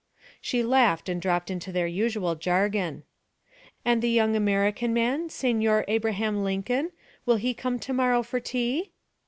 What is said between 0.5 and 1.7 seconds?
laughed and dropped